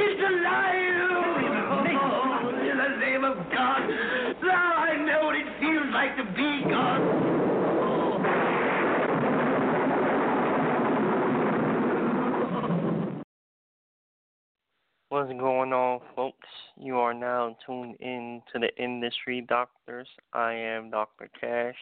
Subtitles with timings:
[0.00, 0.80] Alive.
[2.62, 3.88] In the name of God.
[4.42, 7.02] Now I know what it feels like to be God.
[15.10, 16.48] What's going on, folks?
[16.78, 20.08] You are now tuned in to the Industry Doctors.
[20.32, 21.28] I am Dr.
[21.38, 21.76] Cash.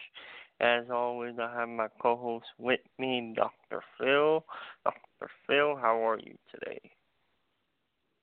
[0.59, 3.81] As always, I have my co host with me, Dr.
[3.97, 4.43] Phil.
[4.83, 5.31] Dr.
[5.47, 6.81] Phil, how are you today?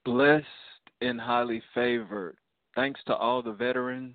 [0.07, 0.47] Blessed
[1.01, 2.37] and highly favored.
[2.77, 4.15] Thanks to all the veterans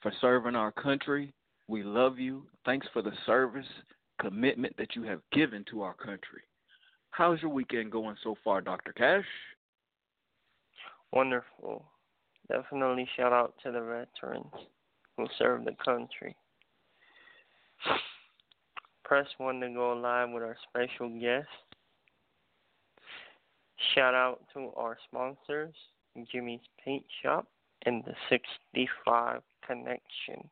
[0.00, 1.34] for serving our country.
[1.68, 2.46] We love you.
[2.64, 3.66] Thanks for the service,
[4.18, 6.40] commitment that you have given to our country.
[7.10, 8.94] How's your weekend going so far, Dr.
[8.94, 9.26] Cash?
[11.12, 11.84] Wonderful.
[12.48, 14.68] Definitely shout out to the veterans
[15.18, 16.34] who serve the country.
[19.04, 21.46] Press 1 to go live with our special guest.
[23.94, 25.74] Shout out to our sponsors,
[26.30, 27.46] Jimmy's Paint Shop
[27.86, 30.48] and the 65 Connection.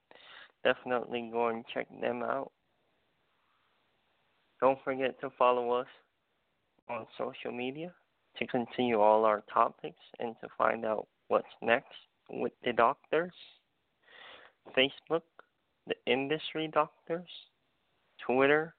[0.64, 2.52] Definitely go and check them out.
[4.60, 5.86] Don't forget to follow us
[6.88, 7.92] on social media
[8.38, 11.94] to continue all our topics and to find out what's next
[12.30, 13.32] with the doctors.
[14.76, 15.22] Facebook,
[15.86, 17.28] the Industry Doctors.
[18.26, 18.74] Twitter,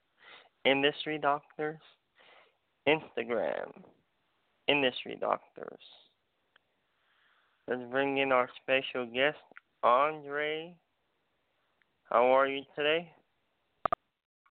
[0.65, 1.79] Industry Doctors.
[2.87, 3.71] Instagram,
[4.69, 5.81] Industry Doctors.
[7.67, 9.37] Let's bring in our special guest,
[9.83, 10.75] Andre.
[12.09, 13.11] How are you today?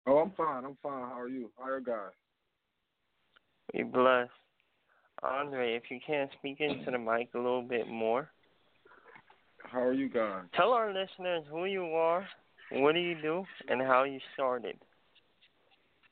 [0.06, 0.64] Oh, I'm fine.
[0.64, 1.08] I'm fine.
[1.08, 1.50] How are you?
[1.56, 2.12] How are you guys?
[3.72, 4.30] We blessed.
[5.22, 8.30] Andre, if you can speak into the mic a little bit more.
[9.64, 10.44] How are you guys?
[10.54, 12.26] Tell our listeners who you are,
[12.72, 14.78] what do you do, and how you started.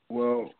[0.08, 0.50] Well,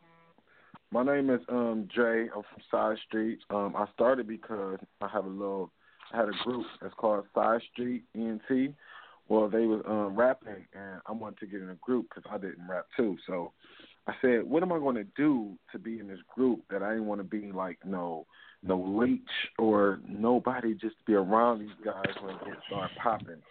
[0.91, 2.27] my name is um Jay.
[2.35, 3.39] I'm from Side Street.
[3.51, 5.73] Um, I started because I have a little,
[6.13, 8.75] I had a group that's called Side Street ENT.
[9.29, 12.39] Well, they was um rapping, and I wanted to get in a group because I
[12.39, 13.17] didn't rap too.
[13.27, 13.53] So
[14.07, 16.91] I said, what am I going to do to be in this group that I
[16.91, 18.27] didn't want to be like no
[18.63, 19.21] no leech
[19.59, 23.43] or nobody just to be around these guys when it start popping.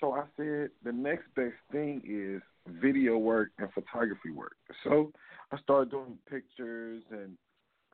[0.00, 2.42] So I said the next best thing is
[2.80, 4.56] video work and photography work.
[4.82, 5.12] So
[5.52, 7.36] I started doing pictures and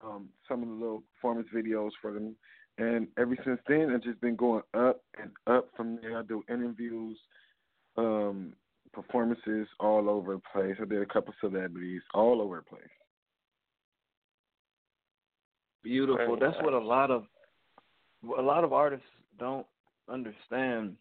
[0.04, 2.36] um, some of the little performance videos for them.
[2.78, 6.18] And ever since then, it's just been going up and up from there.
[6.18, 7.18] I do interviews,
[7.96, 8.54] um,
[8.92, 10.76] performances all over the place.
[10.80, 12.88] I did a couple celebrities all over the place.
[15.82, 16.36] Beautiful.
[16.40, 17.24] That's what a lot of
[18.38, 19.06] a lot of artists
[19.38, 19.66] don't
[20.08, 20.96] understand.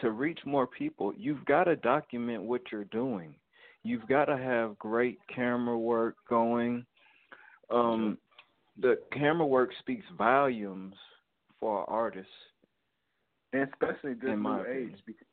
[0.00, 3.34] To reach more people, you've got to document what you're doing.
[3.84, 6.86] You've got to have great camera work going.
[7.70, 8.18] Um,
[8.80, 10.94] the camera work speaks volumes
[11.60, 12.32] for artists.
[13.52, 14.90] And especially this In new opinion.
[14.90, 15.26] age, because,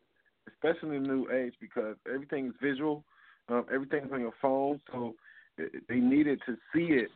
[0.48, 3.04] especially in the new age, because everything is visual,
[3.50, 5.16] um, everything's on your phone, so
[5.58, 7.10] they needed to see it.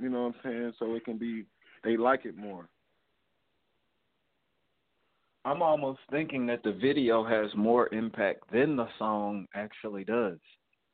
[0.00, 0.72] You know what I'm saying?
[0.78, 1.44] So it can be,
[1.84, 2.68] they like it more.
[5.44, 10.38] I'm almost thinking that the video has more impact than the song actually does.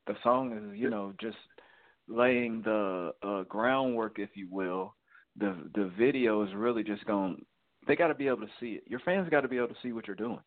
[0.07, 1.37] The song is, you know, just
[2.07, 4.95] laying the uh, groundwork, if you will.
[5.37, 7.45] The the video is really just going.
[7.87, 8.83] They got to be able to see it.
[8.87, 10.39] Your fans got to be able to see what you're doing.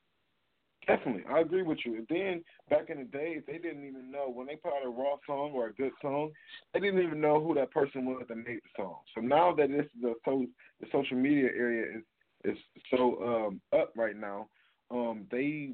[0.88, 1.96] Definitely, I agree with you.
[1.96, 4.88] And then back in the days, they didn't even know when they put out a
[4.88, 6.32] raw song or a good song,
[6.74, 8.96] they didn't even know who that person was that made the song.
[9.14, 10.44] So now that this the so
[10.80, 12.02] the social media area is
[12.44, 12.56] is
[12.90, 14.48] so um, up right now,
[14.90, 15.72] um, they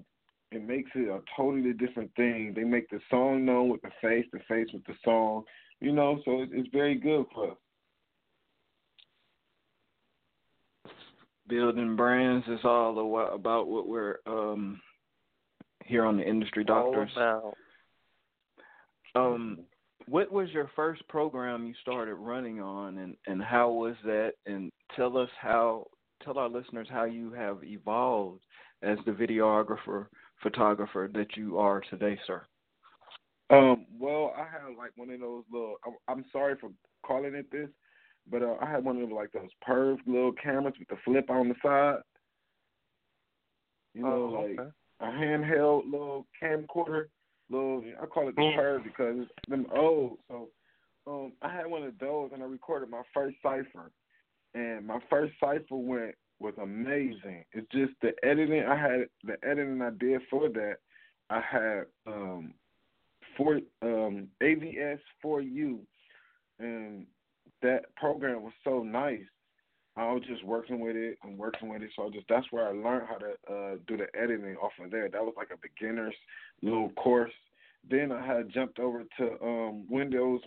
[0.51, 2.55] it makes it a totally different thing.
[2.55, 5.45] They make the song known with the face, the face with the song,
[5.81, 6.21] you know.
[6.25, 7.57] So it, it's very good for us.
[11.49, 14.81] Building brands is all about what we're um,
[15.85, 17.11] here on the industry doctors.
[17.17, 17.55] All about.
[19.15, 19.59] Um,
[20.07, 24.33] what was your first program you started running on, and and how was that?
[24.47, 25.87] And tell us how.
[26.29, 28.43] Tell our listeners how you have evolved
[28.83, 30.09] as the videographer,
[30.43, 32.43] photographer that you are today, sir.
[33.49, 35.77] Um, well, I had like one of those little.
[36.07, 36.69] I'm sorry for
[37.03, 37.71] calling it this,
[38.31, 41.49] but uh, I had one of like those perv little cameras with the flip on
[41.49, 42.03] the side.
[43.95, 44.71] You know, Oh, like okay.
[45.01, 47.07] a handheld little camcorder.
[47.49, 48.59] Little, I call it the Yeah.
[48.59, 50.19] perv because it's them old.
[50.29, 50.51] So,
[51.07, 53.91] um, I had one of those and I recorded my first cipher,
[54.59, 57.45] and my first cipher went was amazing.
[57.53, 60.77] It's just the editing I had, the editing I did for that.
[61.31, 62.55] I had um
[63.37, 65.81] for um AVS for you
[66.59, 67.07] and
[67.63, 69.21] that program was so nice.
[69.97, 72.69] I was just working with it and working with it, so I just that's where
[72.69, 75.09] I learned how to uh do the editing off of there.
[75.09, 76.15] That was like a beginner's
[76.63, 77.33] little course.
[77.89, 80.41] Then I had jumped over to um Windows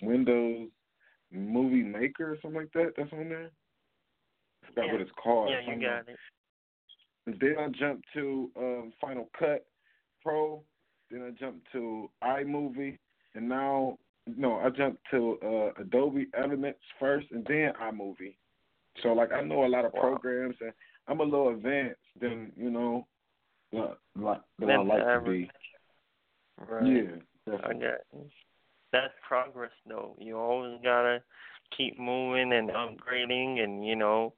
[0.00, 0.68] Windows
[1.32, 2.92] Movie Maker or something like that.
[2.96, 3.50] That's on there.
[4.62, 4.92] I forgot Yeah.
[4.92, 5.50] what it's called.
[5.50, 6.18] Yeah, you got it.
[7.26, 9.64] Then I jumped to um, Final Cut
[10.22, 10.62] Pro.
[11.10, 12.98] Then I jumped to iMovie,
[13.34, 18.36] and now no, I jumped to uh, Adobe Elements first, and then iMovie.
[19.02, 20.00] So like I know a lot of Wow.
[20.00, 20.72] programs, and
[21.08, 23.06] I'm a little advanced than you know,
[23.72, 25.50] like than I like to be.
[26.58, 26.86] Right.
[26.86, 27.02] Yeah,
[27.46, 27.86] I definitely.
[27.86, 28.32] got it.
[28.92, 30.16] That's progress though.
[30.18, 31.22] You always gotta
[31.76, 34.34] keep moving and upgrading and you know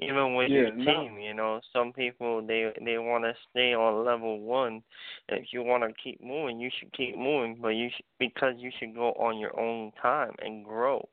[0.00, 1.02] even with Yeah, your no.
[1.02, 4.82] team, you know, some people they they want to stay on level one.
[5.28, 8.70] If you want to keep moving, you should keep moving, but you should, because you
[8.78, 11.08] should go on your own time and grow.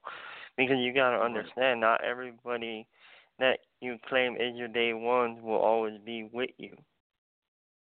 [0.58, 2.88] Because you got to understand, not everybody
[3.40, 6.76] that you claim is your day ones will always be with you.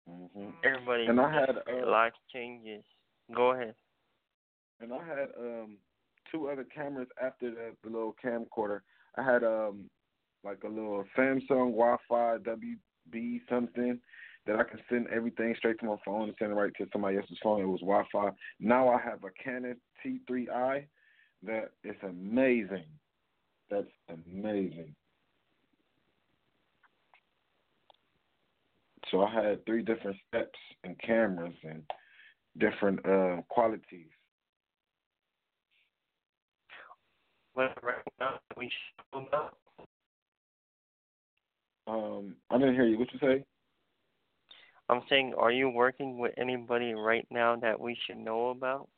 [0.08, 2.84] hmm Everybody And I had uh, life changes.
[3.34, 3.75] Go ahead.
[4.82, 5.79] And I had um
[6.31, 8.81] two other cameras after the, the little camcorder.
[9.17, 9.88] I had um
[10.44, 14.00] like a little Samsung Wi-Fi WB something
[14.44, 17.17] that I can send everything straight to my phone and send it right to somebody
[17.17, 17.61] else's phone.
[17.61, 18.31] It was Wi-Fi.
[18.58, 20.84] Now I have a Canon T3i
[21.44, 22.84] that is amazing.
[23.70, 24.96] That's amazing.
[29.11, 31.82] So I had three different steps and cameras and
[32.58, 33.82] different uh, qualities.
[33.82, 34.02] But right now we should know
[37.12, 37.42] about.
[41.87, 42.99] Um, I didn't hear you.
[42.99, 43.45] What you say?
[44.89, 48.89] I'm saying, are you working with anybody right now that we should know about?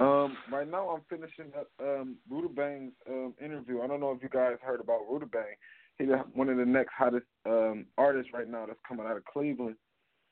[0.00, 3.80] Um, right now I'm finishing up um Rudabang's um interview.
[3.80, 5.56] I don't know if you guys heard about Rudabang.
[5.98, 9.76] He's one of the next hottest um artists right now that's coming out of Cleveland.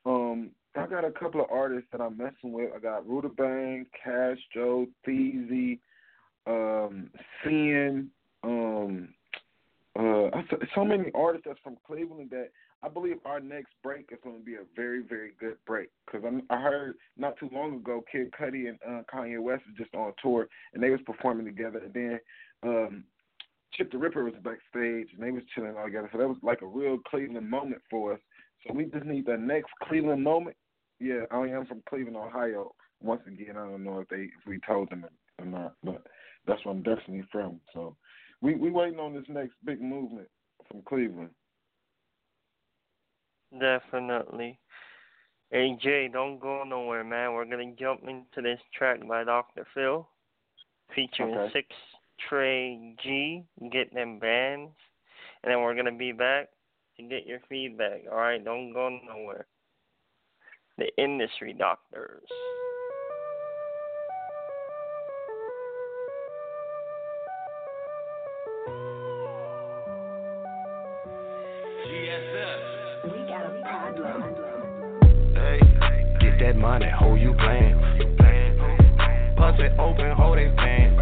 [0.04, 2.70] Um, I got a couple of artists that I'm messing with.
[2.76, 5.80] I got Rudabang, Cash Joe, Theezy,
[6.46, 7.10] um,
[7.44, 8.10] Sin,
[8.42, 9.08] um,
[9.98, 10.30] uh,
[10.74, 12.50] so many artists that's from Cleveland that
[12.82, 15.88] I believe our next break is going to be a very, very good break.
[16.04, 19.94] Because I heard not too long ago, Kid Cudi and uh, Kanye West was just
[19.94, 22.20] on tour and they was performing together, and then
[22.62, 23.04] um,
[23.72, 26.08] Chip tha Ripper was backstage and they was chilling all together.
[26.12, 28.20] So that was like a real Cleveland moment for us.
[28.66, 30.56] So we just need the next Cleveland moment.
[30.98, 32.74] Yeah, I am from Cleveland, Ohio.
[33.02, 35.04] Once again, I don't know if they if we told them
[35.38, 36.02] or not, but
[36.46, 37.60] that's where I'm definitely from.
[37.72, 37.96] So
[38.42, 40.28] we we waiting on this next big movement
[40.68, 41.30] from Cleveland.
[43.58, 44.58] Definitely.
[45.50, 47.32] Hey Jay, don't go nowhere, man.
[47.32, 49.66] We're gonna jump into this track by Dr.
[49.74, 50.08] Phil,
[50.94, 51.52] featuring Okay.
[51.52, 51.68] Six
[52.28, 53.44] Trey G.
[53.70, 54.72] Get them bands,
[55.42, 56.48] and then we're gonna be back
[56.96, 58.02] to get your feedback.
[58.10, 59.46] All right, don't go nowhere.
[60.78, 62.28] The industry doctors.
[76.46, 77.74] That money, ho, you playing.
[79.36, 80.95] Bust it open, ho, they paying.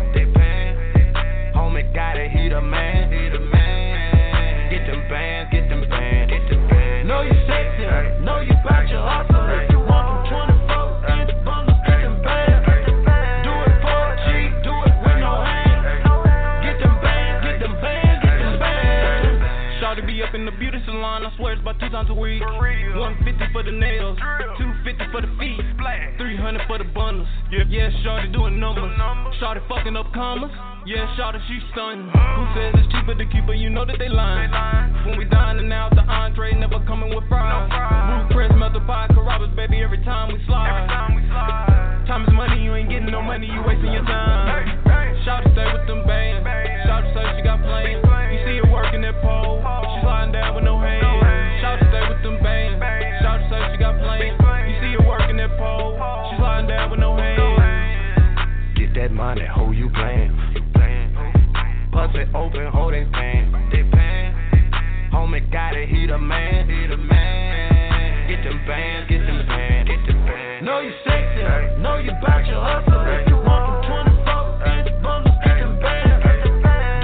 [62.65, 63.69] Open, hold they pan.
[63.71, 65.11] They pan.
[65.13, 66.69] Homie got it, he the man.
[66.69, 68.29] He the man.
[68.29, 70.65] Get them bands, get them bands, get them bands.
[70.65, 71.45] Know you sexy,
[71.83, 73.05] know you bout your hustle.
[73.05, 76.25] If you want them 24 inch bundles, get them bands.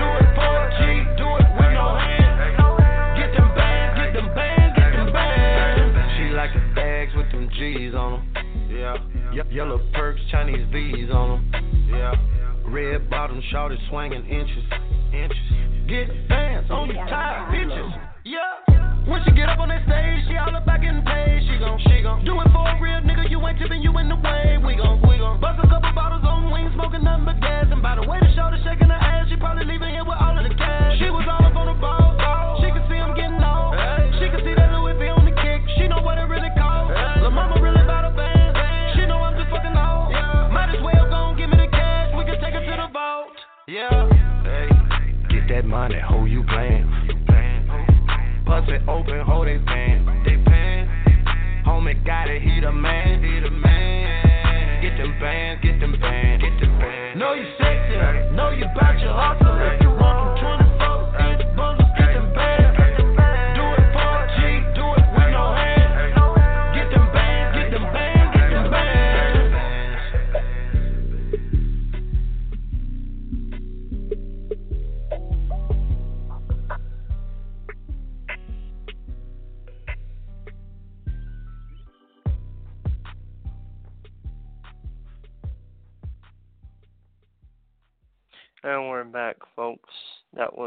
[0.00, 0.80] Do it for a G,
[1.20, 3.20] do it with no hands.
[3.20, 5.92] Get them bands, get them bands, get them bands.
[6.16, 8.24] She like the bags with them G's on them.
[8.72, 8.96] Yeah.
[9.32, 11.88] Ye- Yellow perks, Chinese V's on them.
[11.92, 12.16] Yeah.
[12.64, 14.64] Red bottom, shorty swinging inches.
[15.12, 15.36] Inches.
[15.90, 17.90] Get fans on you tired bitches.
[18.22, 19.10] Yeah.
[19.10, 21.42] When she get up on that stage, she all about getting paid.
[21.50, 23.26] She gon' she gon' do it for a real nigga.
[23.26, 24.54] You ain't tipping, you in the way.
[24.62, 27.66] We gon' we gon' bust a couple bottles on wings, smoking nothing but gas.
[27.72, 30.38] And by the way the shorty shaking her ass, she probably leaving here with all
[30.38, 30.98] of the cash.
[31.02, 31.39] She was all
[45.70, 46.42] money, ho, you.
[48.44, 50.04] Bust it open, hold they pan.
[50.24, 51.64] They pan.
[51.64, 53.22] Homie got it, he the man.
[53.22, 54.82] He the man.
[54.82, 57.18] Get them bands, get them bands, get them bands.
[57.20, 59.58] Know you sexy, know you bout your hustle.
[59.60, 60.29] If you want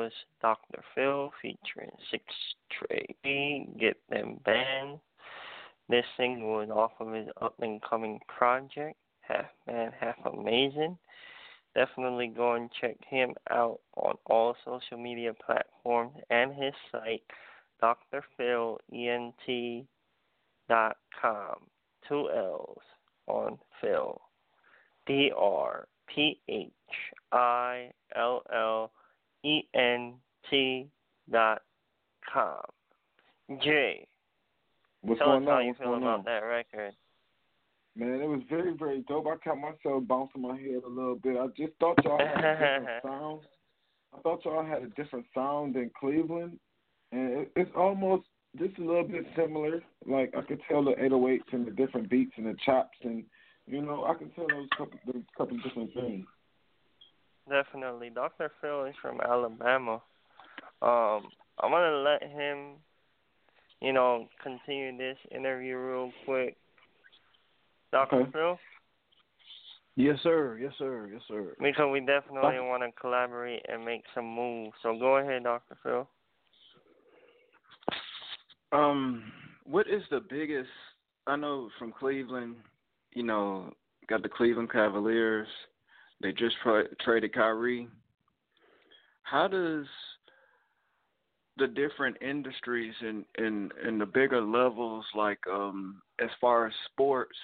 [0.03, 0.83] was Dr.
[0.93, 2.23] Phil featuring Six
[2.71, 3.15] Trey.
[3.79, 4.99] Get them banned.
[5.87, 10.97] This single is off of his up and coming project, Half Man, Half Amazing.
[11.73, 17.23] Definitely go and check him out on all social media platforms and his site,
[17.81, 18.77] drphilent.com.
[22.09, 22.81] Two L's
[23.27, 24.21] on Phil.
[25.05, 26.71] D R P H
[27.31, 28.91] I L L
[29.43, 30.15] E N
[30.49, 30.87] T
[31.31, 31.61] dot
[32.31, 32.61] com.
[33.61, 34.07] Jay,
[35.01, 36.25] What's tell us going how you What's feel about on?
[36.25, 36.93] that record.
[37.95, 39.27] Man, it was very, very dope.
[39.27, 41.37] I kept myself bouncing my head a little bit.
[41.37, 43.41] I just thought y'all had a different sound.
[44.15, 46.59] I thought y'all had a different sound than Cleveland,
[47.11, 48.23] and it, it's almost
[48.57, 49.81] just a little bit similar.
[50.07, 53.23] Like I could tell the 808s and the different beats and the chops, and
[53.67, 56.25] you know I can tell those couple, those couple different things.
[57.49, 58.09] Definitely.
[58.09, 58.51] Dr.
[58.61, 60.01] Phil is from Alabama.
[60.81, 61.27] Um,
[61.59, 62.75] I'm gonna let him,
[63.81, 66.57] you know, continue this interview real quick.
[67.91, 68.21] Dr.
[68.21, 68.31] Okay.
[68.31, 68.59] Phil,
[69.95, 70.57] Yes, sir.
[70.59, 71.07] Yes, sir.
[71.11, 71.55] Yes, sir.
[71.61, 74.73] because we definitely want to collaborate and make some moves.
[74.81, 75.77] So go ahead, Dr.
[75.83, 76.07] Phil.
[78.71, 79.31] Um,
[79.65, 80.69] what is the biggest?
[81.27, 82.55] I know from Cleveland,
[83.13, 83.71] you know,
[84.09, 85.47] got the Cleveland Cavaliers.
[86.23, 87.87] They just tra- traded Kyrie.
[89.21, 89.85] How does
[91.57, 97.37] the different industries and and and the bigger levels, like um, as far as sports,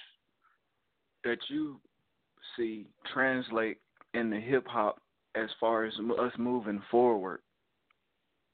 [1.24, 1.80] that you
[2.58, 3.78] see translate
[4.16, 5.00] in the hip hop
[5.36, 7.42] as far as us moving forward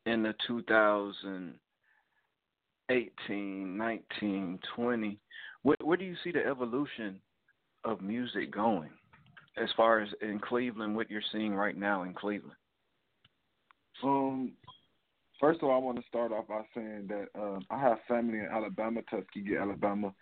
[0.06, 1.54] in the 2000-
[2.90, 5.18] 18, 19, 20,
[5.64, 7.20] where, where do you see the evolution
[7.84, 8.92] of music going
[9.58, 12.58] as far as in Cleveland, what you're seeing right now in Cleveland?
[14.04, 14.54] Um,
[15.40, 18.40] first of all, I want to start off by saying that um, I have family
[18.40, 20.14] in Alabama, Tuskegee, Alabama,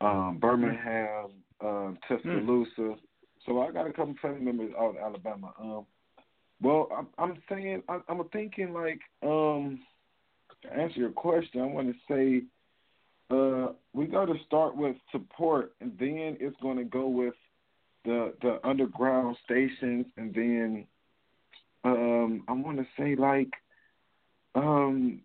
[0.00, 1.30] um, Birmingham,
[1.60, 2.94] um, Tuscaloosa.
[3.46, 5.52] So I got a couple family members out in Alabama.
[5.60, 5.86] Um,
[6.60, 9.80] well, I'm, I'm saying I, I'm thinking like um,
[10.62, 12.42] to answer your question, I want to say
[13.30, 17.34] uh, we got to start with support, and then it's going to go with
[18.04, 20.86] the the underground stations, and then
[21.84, 23.50] um, I want to say like
[24.54, 25.20] um,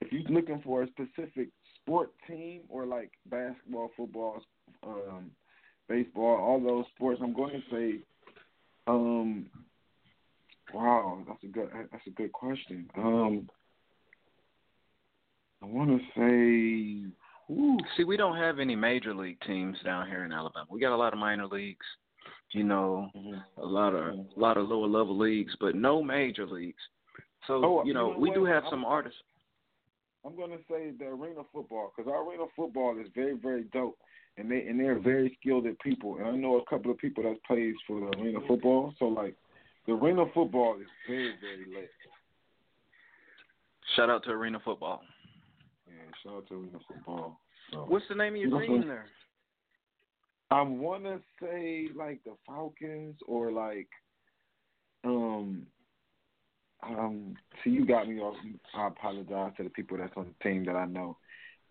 [0.00, 1.48] if you're looking for a specific
[1.80, 4.42] sport team or like basketball, football,
[4.86, 5.30] um,
[5.88, 7.98] baseball, all those sports, I'm going to say
[8.86, 9.46] um,
[10.72, 12.90] Wow, that's a good that's a good question.
[12.96, 13.48] Um,
[15.62, 17.10] I want to say,
[17.96, 20.66] See, we don't have any major league teams down here in Alabama.
[20.70, 21.86] We got a lot of minor leagues,
[22.52, 23.60] you know, mm-hmm.
[23.60, 24.40] a lot of mm-hmm.
[24.40, 26.80] a lot of lower level leagues, but no major leagues.
[27.46, 29.20] So Oh, you know, you know we do have I'm- some artists.
[30.24, 33.96] I'm gonna say the arena football because arena football is very very dope,
[34.36, 36.16] and they and they're very skilled at people.
[36.18, 38.92] And I know a couple of people that plays for the arena football.
[38.98, 39.34] So like,
[39.86, 41.90] the arena football is very very lit.
[43.96, 45.02] Shout out to Arena Football.
[45.86, 47.40] Yeah, shout out to arena football.
[47.72, 47.84] So.
[47.88, 49.06] What's the name of your team there?
[50.50, 53.88] I want to say like the Falcons or like,
[55.04, 55.66] um,
[56.82, 57.36] um.
[57.62, 58.36] See, you got me off.
[58.74, 61.16] I apologize to the people that's on the team that I know,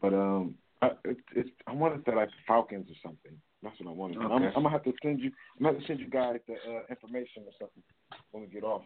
[0.02, 3.40] but um, I, it's, it's I want to say like the Falcons or something.
[3.64, 4.20] That's what I want to.
[4.20, 5.32] I'm, I'm gonna have to send you.
[5.58, 7.84] I'm gonna have to send you guys the uh, information or something
[8.32, 8.84] when we get off.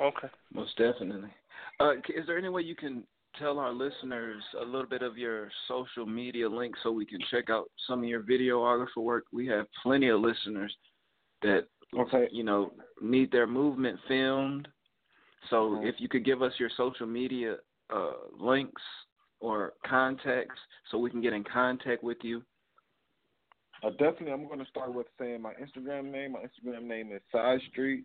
[0.00, 0.28] Okay.
[0.54, 1.28] Most definitely.
[1.78, 3.04] Uh, is there any way you can
[3.38, 7.50] tell our listeners a little bit of your social media links so we can check
[7.50, 9.24] out some of your videographer work?
[9.32, 10.74] We have plenty of listeners
[11.42, 12.28] that Okay.
[12.32, 14.68] you know need their movement filmed.
[15.50, 15.86] So Mhm.
[15.86, 17.58] if you could give us your social media
[17.90, 18.82] uh, links
[19.40, 20.58] or contacts
[20.90, 22.42] so we can get in contact with you.
[23.82, 26.32] Uh, definitely, I'm going to start with saying my Instagram name.
[26.32, 28.04] My Instagram name is Side Street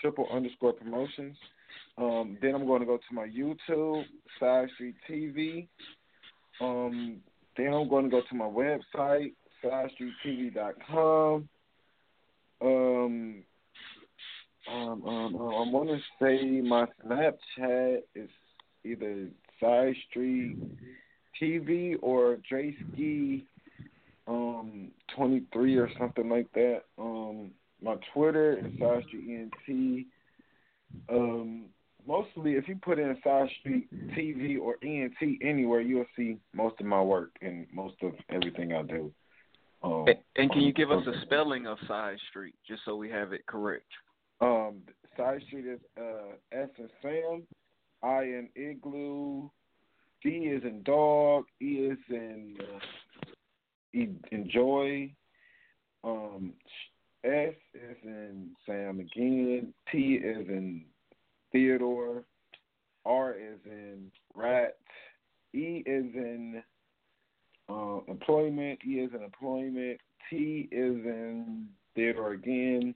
[0.00, 1.38] Triple Underscore Promotions.
[1.98, 4.04] Um, then I'm going to go to my YouTube,
[4.40, 5.68] Side Street TV.
[6.60, 7.18] Um,
[7.56, 9.32] then I'm going to go to my website,
[9.64, 11.48] SideStreetTV.com.
[12.60, 13.42] Um,
[14.70, 18.30] um, um, um, I want to say my Snapchat is
[18.84, 19.28] either
[19.60, 20.56] Side Street
[21.40, 23.44] TV or Dre Ski
[24.28, 26.82] um 23 or something like that.
[26.98, 27.50] Um
[27.82, 30.06] my Twitter is Side Street ENT.
[31.08, 31.66] Um
[32.06, 36.86] mostly if you put in Side Street TV or ENT anywhere you'll see most of
[36.86, 39.12] my work and most of everything I do.
[39.82, 43.08] Um, A- And can you give us a spelling of Side Street just so we
[43.10, 43.86] have it correct?
[44.40, 44.82] Um,
[45.16, 47.42] Side Street is uh, S and Sam,
[48.02, 49.48] I in Igloo,
[50.22, 52.78] D is in dog, E is in uh,
[53.92, 55.12] e, enjoy,
[56.04, 56.52] um,
[57.24, 60.84] S is in Sam again, T is in
[61.52, 62.24] Theodore,
[63.04, 64.76] R is in rat,
[65.54, 66.62] E is in
[67.68, 72.94] uh, employment, E is in employment, T is in Theodore again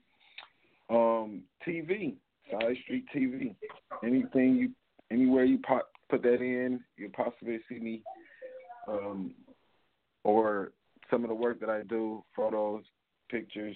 [0.89, 2.15] um, TV,
[2.51, 3.55] Side Street TV.
[4.03, 4.69] Anything you,
[5.11, 8.01] anywhere you pop, put that in, you'll possibly see me,
[8.87, 9.33] um,
[10.23, 10.71] or
[11.09, 12.83] some of the work that I do, photos,
[13.29, 13.75] pictures,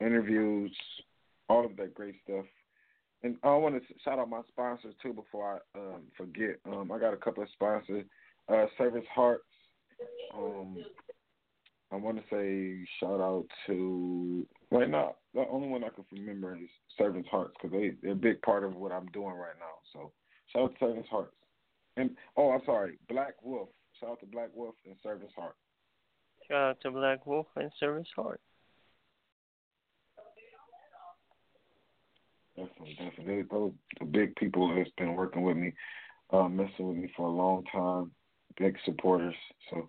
[0.00, 0.74] interviews,
[1.48, 2.44] all of that great stuff.
[3.22, 6.58] And I want to shout out my sponsors too before I um, forget.
[6.66, 8.04] Um, I got a couple of sponsors.
[8.48, 9.44] Uh, Service Hearts.
[10.36, 10.76] Um,
[11.90, 15.14] I want to say shout out to right now.
[15.32, 18.64] The only one I can remember is Servants Hearts because they they're a big part
[18.64, 19.76] of what I'm doing right now.
[19.92, 20.12] So
[20.52, 21.34] shout out to Servants Hearts.
[21.96, 23.68] And oh, I'm sorry, Black Wolf.
[24.00, 25.54] Shout out to Black Wolf and Servants Heart.
[26.48, 28.40] Shout out to Black Wolf and Service Heart.
[32.56, 33.42] Definitely, definitely.
[33.50, 35.72] Those the big people that's been working with me,
[36.30, 38.12] uh, messing with me for a long time.
[38.58, 39.34] Big supporters.
[39.70, 39.88] So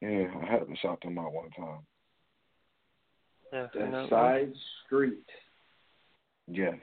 [0.00, 1.80] yeah, I had to shout them out one time.
[3.50, 4.10] Definitely.
[4.10, 4.52] Side
[4.86, 5.24] Street.
[6.46, 6.74] Yes.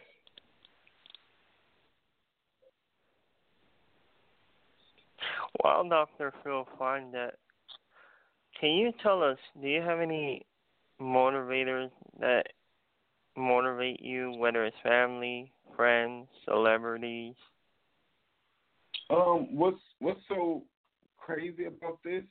[5.62, 6.34] While Dr.
[6.44, 7.36] Phil find that,
[8.60, 10.46] can you tell us, do you have any
[11.02, 12.48] motivators that
[13.38, 17.36] motivate you, whether it's family, friends, celebrities?
[19.10, 20.64] Um, what's what's so
[21.18, 22.24] crazy about this?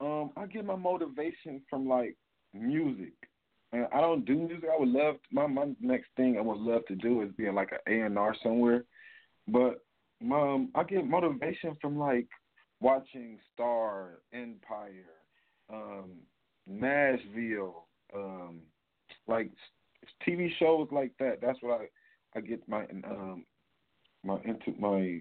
[0.00, 2.16] Um, I get my motivation from like
[2.52, 3.14] music,
[3.72, 4.68] and I don't do music.
[4.70, 7.54] I would love my my next thing I would love to do is be in
[7.54, 8.84] like an A and R somewhere,
[9.48, 9.82] but
[10.22, 12.26] um, I get motivation from like
[12.80, 15.04] watching Star, Empire,
[15.72, 16.10] um,
[16.66, 18.60] Nashville, um,
[19.26, 19.50] like
[20.26, 21.38] TV shows like that.
[21.40, 23.44] That's what I I get my um
[24.24, 25.20] my into my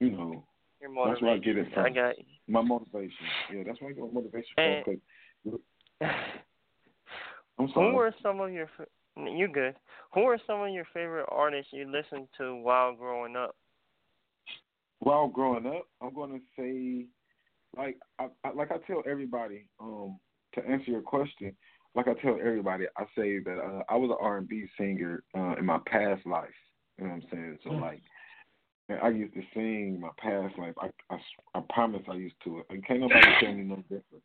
[0.00, 0.44] you know
[1.06, 1.84] that's where I get it from.
[1.84, 2.14] I got
[2.48, 3.12] my motivation.
[3.52, 5.00] Yeah, that's where I get my motivation And- from.
[5.50, 5.60] 'cause-
[7.58, 7.92] I'm Who sorry.
[7.94, 8.68] were some of your
[9.16, 9.74] you good?
[10.14, 13.54] Who are some of your favorite artists you listened to while growing up?
[15.00, 17.06] While growing up, I'm going to say,
[17.76, 20.18] like I, I like I tell everybody, um,
[20.54, 21.54] to answer your question,
[21.94, 25.22] like I tell everybody, I say that uh, I was an R and B singer
[25.36, 26.48] uh, in my past life.
[26.98, 27.58] You know what I'm saying?
[27.64, 27.80] So Mm.
[27.80, 28.02] like,
[29.02, 30.74] I used to sing in my past life.
[30.80, 31.20] I I,
[31.54, 32.66] I promise I used to it.
[32.70, 34.24] And can't nobody tell me no difference.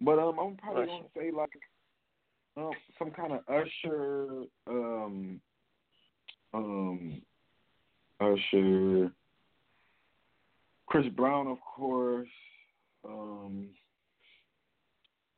[0.00, 1.50] But um, I'm probably gonna say like
[2.56, 5.40] um some kind of Usher, um,
[6.54, 7.22] um,
[8.20, 9.12] Usher,
[10.86, 12.28] Chris Brown, of course.
[13.04, 13.68] Um,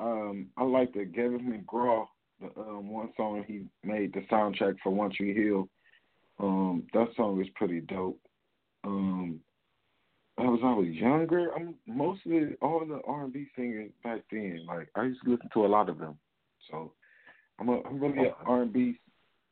[0.01, 2.07] um, I like the Gavin DeGraw,
[2.41, 5.69] the um one song he made the soundtrack for One Tree Hill.
[6.41, 8.21] Um, that song is pretty dope.
[8.85, 9.41] Um,
[10.39, 11.53] I was I was younger.
[11.55, 14.65] I'm mostly all the R and B singers back then.
[14.67, 16.17] Like I used to listen to a lot of them.
[16.71, 16.93] So
[17.59, 19.01] I'm a I'm really an R and B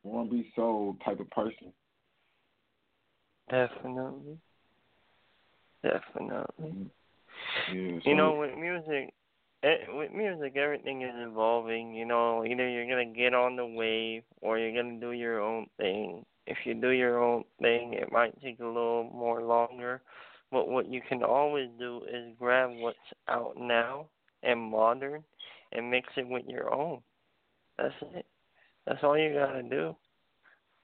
[0.08, 1.72] R and B soul type of person.
[3.50, 4.38] Definitely.
[5.82, 6.90] Definitely.
[7.72, 7.98] Yeah.
[8.04, 9.12] You know, with music,
[9.62, 11.94] eh, with music, everything is evolving.
[11.94, 15.66] You know, either you're gonna get on the wave or you're gonna do your own
[15.76, 16.24] thing.
[16.46, 20.02] If you do your own thing, it might take a little more longer.
[20.52, 24.06] But what you can always do is grab what's out now
[24.42, 25.24] and modern
[25.72, 27.00] and mix it with your own.
[27.78, 28.26] That's it.
[28.86, 29.96] That's all you gotta do.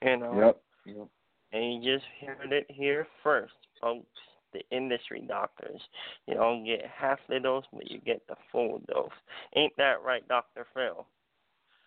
[0.02, 0.37] You know.
[0.87, 0.96] Yep.
[0.96, 1.08] Yep.
[1.52, 4.06] And you just heard it here first, folks.
[4.52, 5.80] The industry doctors.
[6.26, 9.08] You don't get half the dose, but you get the full dose.
[9.56, 10.66] Ain't that right, Dr.
[10.74, 11.06] Phil?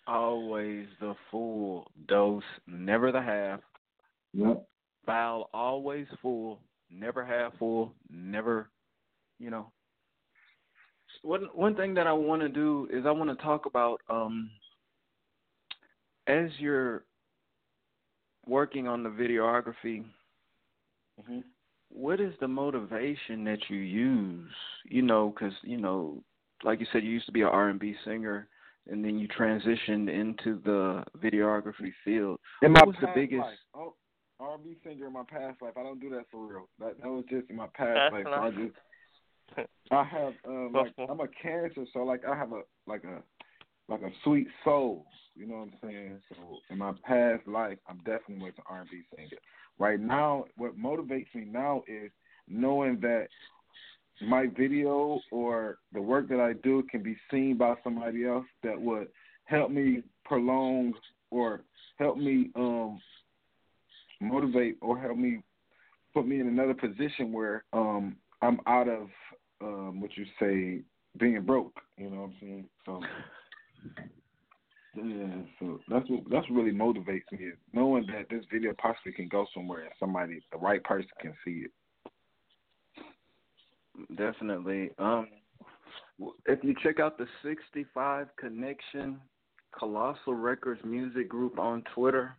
[0.08, 3.60] Always the full dose, never the half.
[4.34, 4.68] Yep.
[5.06, 8.70] Vial always full, never half full, never,
[9.40, 9.72] you know.
[11.22, 14.50] One one thing that I want to do is I want to talk about um
[16.28, 17.06] as you're
[18.46, 20.04] working on the videography,
[21.22, 21.44] Mhm.
[21.90, 24.52] What is the motivation that you use?
[24.86, 26.24] You know, because you know,
[26.64, 28.48] like you said, you used to be an R and B singer,
[28.88, 32.40] and then you transitioned into the videography field.
[32.62, 33.42] In what was the biggest?
[33.42, 33.96] life, oh,
[34.40, 35.74] R&B singer in my past life.
[35.78, 36.70] I don't do that for real.
[36.80, 38.24] That that was just in my past That's life.
[38.26, 38.76] not- I just
[39.92, 43.22] I have um like I'm a cancer, so like I have a like a
[43.88, 45.06] like a sweet soul.
[45.36, 46.22] You know what I'm saying?
[46.30, 46.36] So
[46.70, 49.38] in my past life, I'm definitely was an R&B singer.
[49.78, 52.10] Right now, what motivates me now is
[52.48, 53.28] knowing that
[54.22, 58.80] my video or the work that I do can be seen by somebody else that
[58.80, 59.10] would
[59.44, 60.94] help me prolong
[61.32, 61.62] or
[62.00, 63.00] help me um
[64.22, 65.42] motivate or help me
[66.14, 69.10] put me in another position where um I'm out of
[69.62, 70.82] um what you say
[71.18, 72.66] being broke, you know what I'm saying?
[72.86, 73.02] So
[74.96, 79.12] yeah, so that's what that's what really motivates me is knowing that this video possibly
[79.12, 81.72] can go somewhere and somebody the right person can see it.
[84.16, 84.92] Definitely.
[84.98, 85.28] Um,
[86.46, 89.20] if you check out the 65 Connection
[89.78, 92.36] Colossal Records Music Group on Twitter,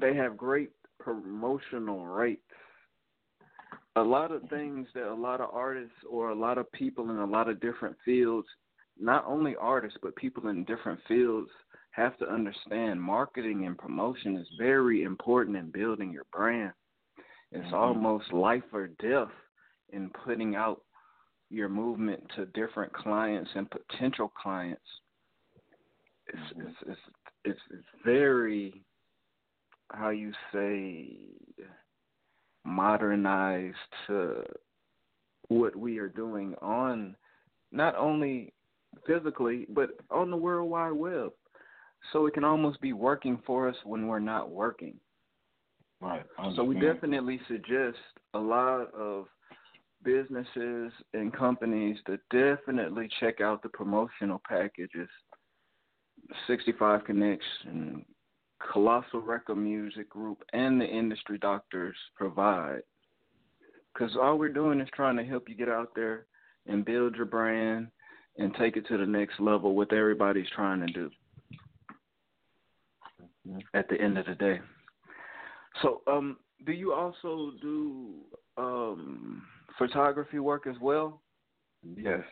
[0.00, 2.40] they have great promotional rates.
[3.96, 7.16] A lot of things that a lot of artists or a lot of people in
[7.16, 8.48] a lot of different fields,
[8.98, 11.50] not only artists, but people in different fields
[11.90, 16.72] have to understand marketing and promotion is very important in building your brand.
[17.50, 17.74] It's Mhm.
[17.74, 19.32] almost life or death
[19.90, 20.82] in putting out
[21.50, 25.00] your movement to different clients and potential clients.
[26.26, 27.00] It's it's it's
[27.44, 28.84] it's, it's very
[29.90, 31.18] how you say
[32.64, 34.42] modernized to
[35.48, 37.16] what we are doing on
[37.72, 38.52] not only
[39.06, 41.32] physically but on the world wide web
[42.12, 44.94] so it can almost be working for us when we're not working
[46.02, 46.24] Right.
[46.56, 47.96] So we definitely suggest
[48.34, 49.26] a lot of
[50.02, 55.08] businesses and companies to definitely check out the promotional packages
[56.48, 58.04] 65 Connection,
[58.70, 62.82] Colossal Record Music Group, and the industry doctors provide.
[63.92, 66.26] Because all we're doing is trying to help you get out there
[66.66, 67.88] and build your brand
[68.38, 71.10] and take it to the next level, what everybody's trying to do
[73.74, 74.60] at the end of the day.
[75.82, 78.14] So, um, do you also do
[78.56, 79.42] um,
[79.78, 81.20] photography work as well?
[81.96, 82.22] Yes.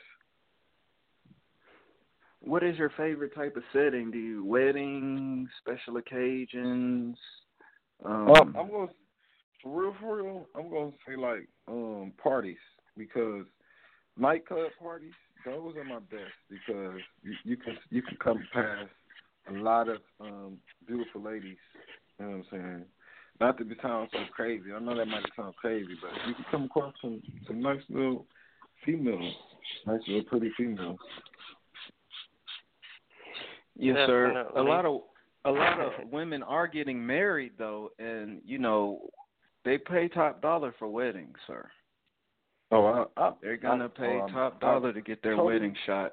[2.41, 4.11] What is your favorite type of setting?
[4.11, 7.17] Do you weddings, special occasions?
[8.05, 8.89] Um, Um, I'm gonna
[9.63, 10.47] for real, for real.
[10.55, 12.57] I'm gonna say like um parties
[12.97, 13.45] because
[14.17, 15.13] nightclub parties.
[15.45, 18.91] Those are my best because you, you can you can come past
[19.49, 21.57] a lot of um beautiful ladies.
[22.19, 22.85] You know what I'm saying?
[23.41, 24.73] Not to be sound so crazy.
[24.75, 28.27] I know that might sound crazy, but you can come across some some nice little
[28.85, 29.35] females,
[29.87, 30.99] nice little pretty females.
[33.77, 34.47] Yes, sir.
[34.57, 35.01] A lot of
[35.45, 39.01] a lot of women are getting married though, and you know
[39.65, 41.69] they pay top dollar for weddings, sir.
[42.73, 42.85] Oh,
[43.17, 45.77] I, I, They're gonna I- pay um, top I- dollar to get their totally- wedding
[45.87, 46.13] shot.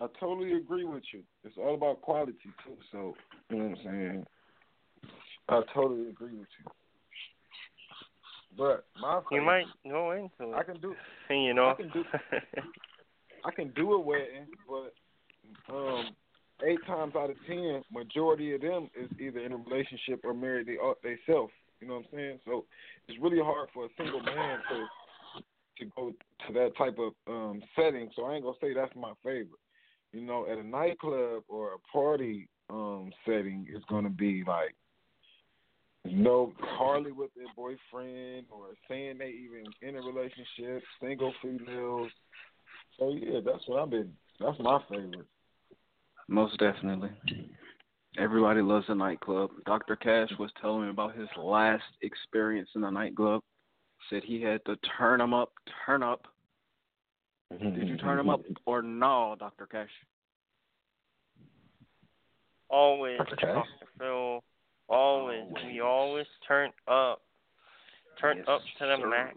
[0.00, 1.22] I totally agree with you.
[1.44, 2.76] It's all about quality too.
[2.90, 3.14] So
[3.50, 4.26] you know what I'm saying.
[5.48, 6.70] I totally agree with you.
[8.56, 10.94] But my You might go into I can do
[11.30, 11.70] You know.
[11.70, 12.04] I can do
[13.44, 14.92] I can do a wedding, but
[15.74, 16.06] um,
[16.66, 20.66] eight times out of ten, majority of them is either in a relationship or married
[20.66, 21.50] they they self.
[21.80, 22.38] You know what I'm saying?
[22.44, 22.64] So
[23.08, 24.86] it's really hard for a single man to
[25.78, 26.12] to go
[26.46, 28.10] to that type of um setting.
[28.14, 29.60] So I ain't gonna say that's my favorite.
[30.12, 34.74] You know, at a nightclub or a party um setting, it's gonna be like
[36.04, 42.10] no hardly with their boyfriend or saying they even in a relationship, single females.
[42.98, 44.12] So yeah, that's what I've been.
[44.40, 45.26] That's my favorite.
[46.32, 47.10] Most definitely.
[48.18, 49.50] Everybody loves a nightclub.
[49.66, 49.96] Dr.
[49.96, 53.42] Cash was telling me about his last experience in a nightclub.
[54.08, 55.52] Said he had to turn them up,
[55.84, 56.26] turn up.
[57.60, 59.66] Did you turn them up or no, Dr.
[59.66, 59.90] Cash?
[62.70, 63.36] Always, Dr.
[63.36, 63.66] Cash?
[63.80, 63.90] Dr.
[63.98, 64.42] Phil.
[64.88, 65.44] Always.
[65.66, 67.20] We always turn up.
[68.18, 69.08] Turn Yes, up to the sir.
[69.10, 69.36] max.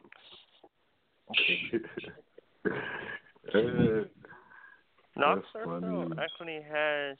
[3.53, 4.05] Uh,
[5.15, 7.17] Phil actually has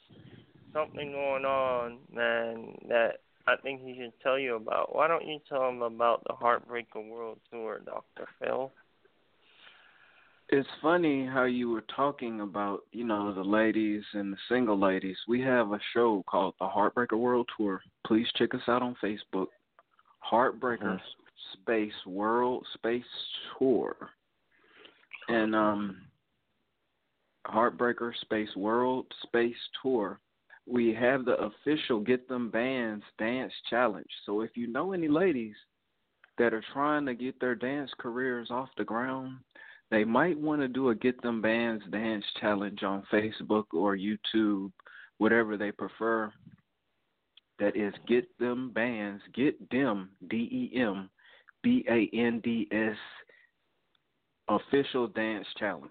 [0.72, 4.94] something going on, man, that I think he should tell you about.
[4.94, 8.28] Why don't you tell him about the Heartbreaker World Tour, Dr.
[8.38, 8.72] Phil?
[10.48, 15.16] It's funny how you were talking about, you know, the ladies and the single ladies.
[15.26, 17.80] We have a show called the Heartbreaker World Tour.
[18.06, 19.46] Please check us out on Facebook.
[20.30, 21.00] Heartbreaker
[21.52, 23.04] Space World Space
[23.58, 23.96] Tour.
[25.28, 26.05] And um
[27.46, 30.20] Heartbreaker Space World Space Tour.
[30.66, 34.06] We have the official Get Them Bands Dance Challenge.
[34.24, 35.54] So if you know any ladies
[36.38, 39.38] that are trying to get their dance careers off the ground,
[39.90, 44.72] they might want to do a Get Them Bands Dance Challenge on Facebook or YouTube,
[45.18, 46.32] whatever they prefer.
[47.58, 51.08] That is Get Them Bands, Get Them, D E M,
[51.62, 52.96] B A N D S,
[54.48, 55.90] official dance challenge.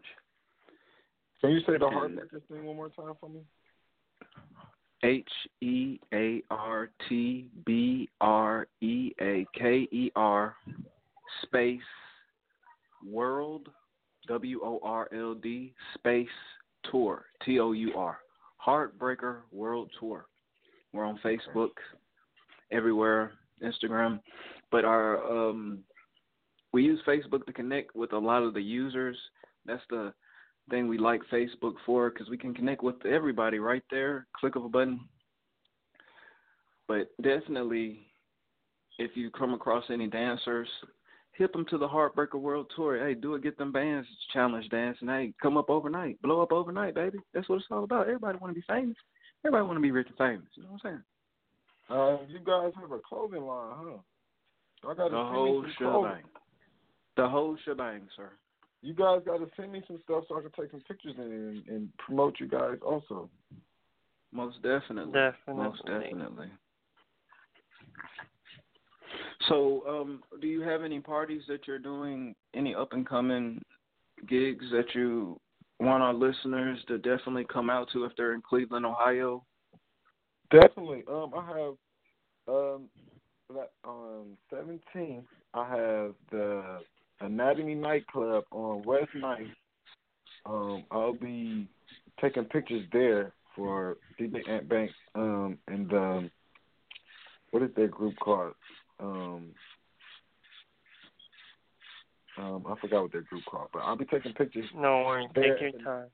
[1.42, 3.42] Can you say the heartbreaker thing one more time for me?
[5.04, 5.30] H
[5.62, 10.56] E A R T B R E A K E R
[11.44, 11.80] space
[13.06, 13.70] world
[14.28, 16.28] W O R L D space
[16.90, 18.20] tour T O U R
[18.66, 20.26] Heartbreaker World Tour.
[20.92, 21.72] We're on Facebook,
[22.72, 24.20] everywhere, Instagram,
[24.72, 25.80] but our um
[26.72, 29.18] we use Facebook to connect with a lot of the users.
[29.66, 30.14] That's the
[30.70, 34.28] thing we like Facebook for because we can connect with everybody right there.
[34.40, 35.00] Click of a button.
[36.88, 38.08] But definitely,
[39.00, 40.68] if you come across any dancers,
[41.34, 43.06] hit them to the Heartbreaker World Tour.
[43.06, 46.52] Hey, do it, get them bands challenge dance, and hey, come up overnight, blow up
[46.52, 47.20] overnight, baby.
[47.34, 48.08] That's what it's all about.
[48.08, 48.96] Everybody want to be famous.
[49.44, 50.48] Everybody want to be rich and famous.
[50.56, 51.04] You know what I'm saying?
[51.88, 54.90] Uh, you guys have a clothing line, huh?
[54.90, 56.12] I got The whole clothing.
[56.12, 56.24] shebang.
[57.18, 58.32] The whole shebang, sir.
[58.86, 61.68] You guys got to send me some stuff so I can take some pictures and,
[61.68, 63.32] and promote you guys also.
[64.32, 65.12] Most definitely.
[65.12, 65.64] Definitely.
[65.64, 66.48] Most definitely.
[69.48, 72.36] So, um, do you have any parties that you're doing?
[72.54, 73.60] Any up and coming
[74.30, 75.40] gigs that you
[75.80, 79.44] want our listeners to definitely come out to if they're in Cleveland, Ohio?
[80.52, 81.04] Definitely.
[81.12, 81.74] Um, I have
[82.48, 82.90] um
[83.84, 85.26] on seventeenth.
[85.56, 86.82] I have the
[87.22, 89.52] Anatomy nightclub on West Ninth.
[90.46, 91.68] Um, I'll be
[92.22, 94.94] taking pictures there for DJ Ant Banks.
[95.16, 96.32] Um, and um,
[97.52, 98.54] what is their group called?
[99.00, 99.52] Um,
[102.38, 105.30] um, I forgot what their group called, but I'll be taking pictures No worries.
[105.36, 106.10] Take your time.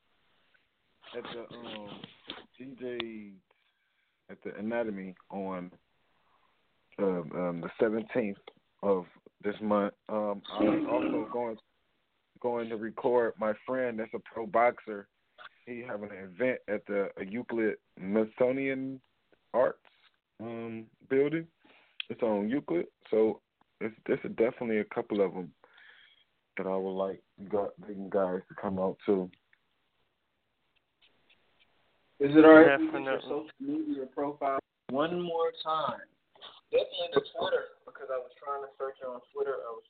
[1.18, 1.90] at the um
[2.60, 3.32] DJ
[4.30, 5.72] at the Anatomy on
[7.00, 8.38] um, um the seventeenth
[8.84, 9.06] of
[9.44, 9.94] this month.
[10.10, 11.58] Um I'm also going
[12.42, 15.08] going to record my friend that's a pro boxer.
[15.66, 19.00] He having an event at the Euclid Smithsonian
[19.54, 19.78] Arts
[20.40, 21.48] um building.
[22.10, 23.42] It's on Euclid, so
[23.80, 25.52] it's there's definitely a couple of them
[26.58, 29.30] that I would like you guys to come out to.
[32.20, 33.48] Is it all right if we get your Definitely.
[33.60, 36.02] social media profile one more time?
[36.72, 39.56] Definitely the Twitter because I was trying to search you on Twitter.
[39.60, 39.84] I was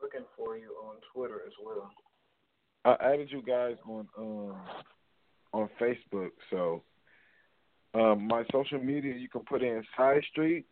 [0.00, 1.90] looking for you on Twitter as well.
[2.84, 4.56] I added you guys on um
[5.52, 6.82] on Facebook, so
[7.94, 10.64] um my social media you can put in Side Street,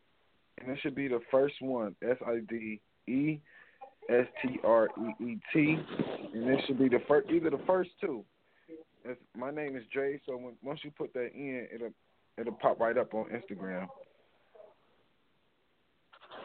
[0.60, 3.40] and it should be the first one S I D E
[4.08, 5.78] S T R E E T,
[6.32, 8.24] and it should be the first either the first two.
[9.04, 11.92] It's, my name is Dre, so when, once you put that in, it'll
[12.38, 13.88] it'll pop right up on Instagram.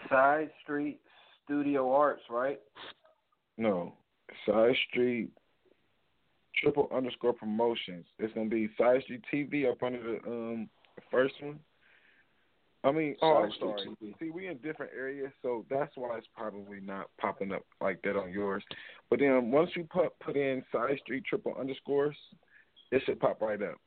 [0.09, 0.99] Side Street
[1.45, 2.59] Studio Arts, right?
[3.57, 3.93] No,
[4.45, 5.29] Side Street
[6.61, 8.05] triple underscore promotions.
[8.19, 10.69] It's gonna be Side Street TV up under the um
[11.11, 11.59] first one.
[12.85, 13.95] I mean, oh, I'm sorry.
[14.01, 14.19] TV.
[14.19, 18.17] See, we in different areas, so that's why it's probably not popping up like that
[18.17, 18.63] on yours.
[19.09, 22.17] But then once you put put in Side Street triple underscores,
[22.91, 23.79] it should pop right up.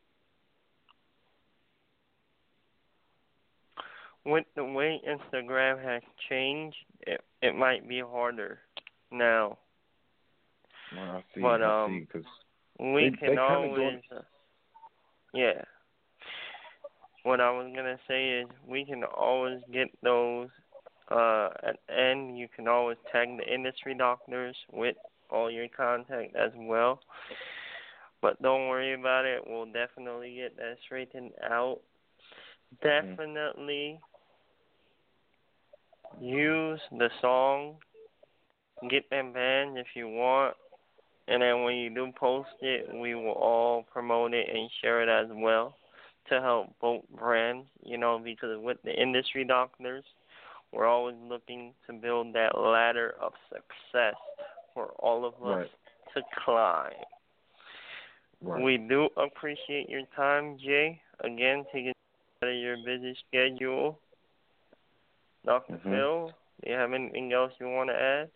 [4.27, 8.59] With the way Instagram has changed, it it might be harder
[9.12, 9.57] now.
[10.93, 11.41] Well, I see.
[11.41, 12.25] But, um, see, 'cause
[12.79, 14.23] We They- can they always, uh,
[15.33, 15.65] yeah.
[17.23, 20.51] What I was gonna say is we can always get those.
[21.09, 24.99] Uh, at end, you can always tag the industry doctors with
[25.31, 27.01] all your contact as well.
[28.21, 29.47] But don't worry about it.
[29.47, 31.81] We'll definitely get that straightened out.
[32.83, 34.01] Definitely
[36.21, 37.77] use the song.
[38.90, 40.55] Get them banned if you want.
[41.29, 45.09] And then when you do post it, we will all promote it and share it
[45.09, 45.77] as well
[46.29, 50.05] to help both brands, you know, because with the industry doctors,
[50.73, 54.14] we're always looking to build that ladder of success
[54.75, 55.71] for all of us Right.
[56.14, 56.92] to climb.
[58.40, 58.62] Right.
[58.62, 61.01] We do appreciate your time, Jay.
[61.21, 61.92] Again, taking
[62.42, 63.99] out of your busy schedule.
[65.47, 65.83] Doctor Mhm.
[65.83, 66.33] Phil,
[66.63, 68.31] do you have anything else you want to add?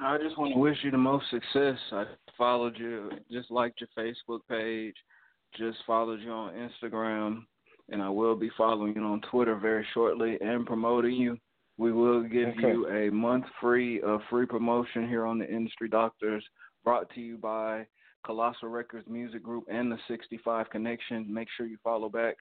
[0.00, 1.78] I just want to wish you the most success.
[1.92, 2.06] I
[2.36, 4.96] followed you, just liked your Facebook page,
[5.54, 7.46] just followed you on Instagram,
[7.88, 11.40] and I will be following you on Twitter very shortly and promoting you.
[11.78, 12.72] We will give Okay.
[12.72, 16.48] you a month free of free promotion here on the Industry Doctors,
[16.84, 17.86] brought to you by
[18.24, 21.32] Colossal Records Music Group and the 65 Connection.
[21.32, 22.36] Make sure you follow back.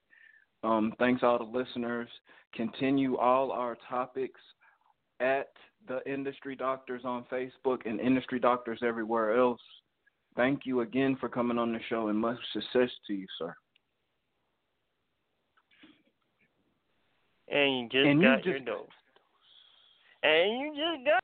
[0.63, 2.09] Um, thanks all the listeners.
[2.53, 4.39] Continue all our topics
[5.19, 5.49] at
[5.87, 9.61] the Industry Doctors on Facebook and Industry Doctors everywhere else.
[10.35, 13.53] Thank you again for coming on the show and much success to you, sir.
[17.49, 18.87] And you just And you got your just- dose.
[20.23, 21.23] And you just got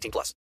[0.01, 0.35] 18 plus.